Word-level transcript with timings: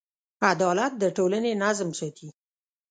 عدالت 0.51 0.93
د 1.01 1.03
ټولنې 1.17 1.51
نظم 1.63 1.89
ساتي. 1.99 2.29